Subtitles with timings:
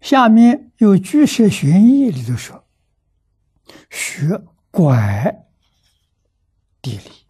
[0.00, 2.66] 下面有《居士玄义》里头说
[3.90, 5.46] ：“学拐
[6.80, 7.26] 地理，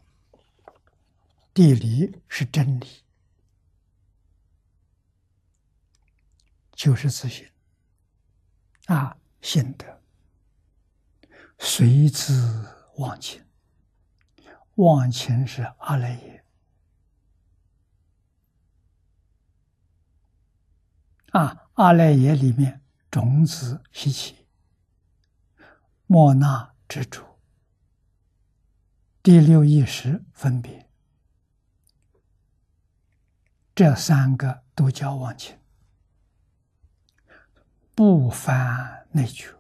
[1.53, 2.87] 地理是真理，
[6.73, 7.47] 就是自信。
[8.87, 10.01] 啊，心得。
[11.59, 12.33] 随之
[12.97, 13.45] 忘情，
[14.77, 16.45] 忘情是阿赖耶。
[21.33, 24.47] 啊。”阿赖耶里面种子习气、
[26.05, 27.25] 莫那之主、
[29.23, 30.91] 第六意识分别，
[33.75, 35.59] 这三个都叫忘情，
[37.95, 39.51] 不翻内疚。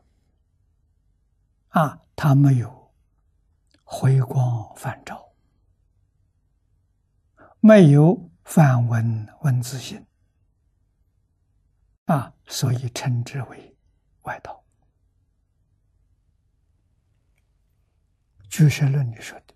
[1.68, 2.92] 啊，他没有
[3.82, 5.32] 回光返照，
[7.60, 10.04] 没有反闻文字性。
[12.10, 13.76] 啊，所以称之为
[14.22, 14.64] 外道。
[18.48, 19.54] 居士论里说的，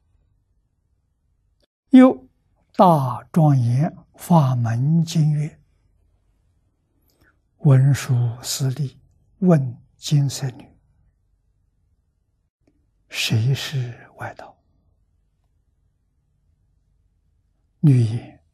[1.88, 2.28] 又
[2.76, 5.60] 大庄严法门经曰
[7.58, 9.00] ：“文殊师利
[9.38, 10.72] 问金色女，
[13.08, 14.56] 谁是外道？”
[17.82, 18.44] 女言：“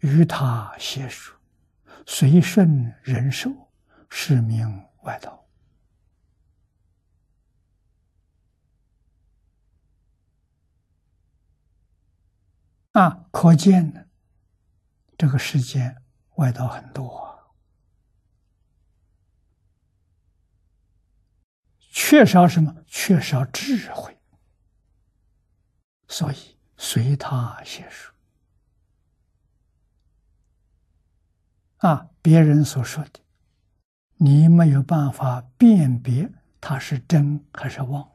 [0.00, 1.34] 与他携属。”
[2.06, 3.50] 随顺人寿，
[4.08, 5.46] 是名外道。
[12.92, 14.06] 啊，可见呢，
[15.18, 16.02] 这个世间
[16.36, 17.54] 外道很多，
[21.78, 22.84] 缺少什么？
[22.86, 24.18] 缺少智慧，
[26.08, 28.15] 所以随他写书。
[31.86, 33.20] 啊，别人所说的，
[34.16, 36.28] 你没有办法辨别
[36.60, 38.10] 它是真还是妄，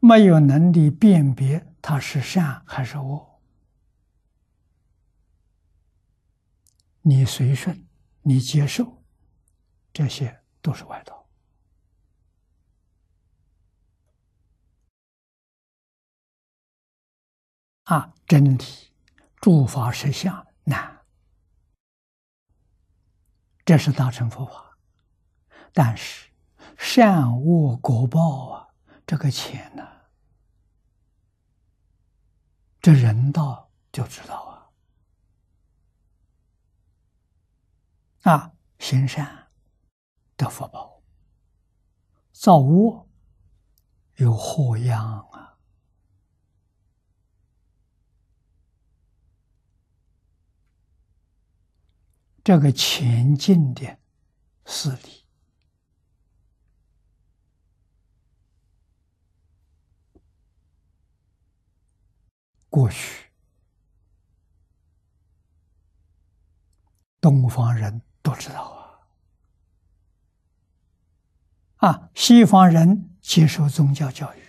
[0.00, 3.40] 没有能力辨别它是善还是恶，
[7.02, 7.86] 你随顺，
[8.22, 9.02] 你接受，
[9.92, 11.28] 这些都是外道。
[17.84, 18.64] 啊，真理、
[19.42, 20.97] 诸法实相难。
[23.68, 24.78] 这是大乘佛法，
[25.74, 26.30] 但是
[26.78, 28.68] 善恶果报啊，
[29.06, 29.86] 这个钱呢，
[32.80, 34.70] 这人道就知道
[38.22, 39.48] 啊，啊，行善
[40.34, 41.02] 得福报，
[42.32, 43.06] 造恶
[44.14, 45.47] 有祸殃啊。
[52.48, 53.98] 这个前进的
[54.64, 55.26] 势力，
[62.70, 63.30] 过去。
[67.20, 68.62] 东方人都知道
[71.76, 74.40] 啊，啊，西方人接受宗教教育，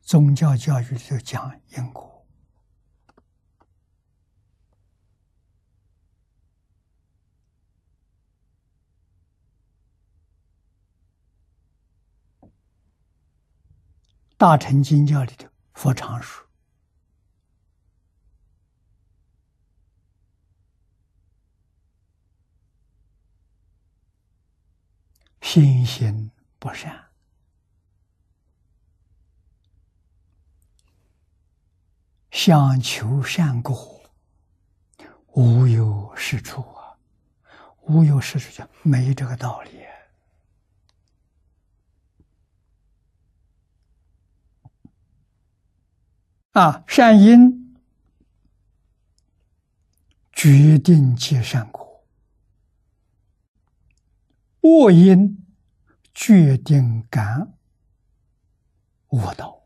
[0.00, 2.17] 宗教教育就讲因果。
[14.38, 16.46] 大乘经教里头，佛常说
[25.42, 27.08] ：“心行不善，
[32.30, 34.00] 想求善果，
[35.32, 36.96] 无有是处啊！
[37.88, 39.84] 无有是处，就没这个道理。”
[46.58, 47.76] 啊，善因
[50.32, 52.04] 决定结善果，
[54.62, 55.46] 恶因
[56.12, 57.54] 决定感
[59.10, 59.57] 悟道。